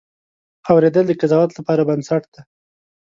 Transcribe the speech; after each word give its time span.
اورېدل 0.71 1.05
د 1.07 1.11
قضاوت 1.21 1.51
لپاره 1.55 1.87
بنسټ 1.89 2.23
دی. 2.33 2.41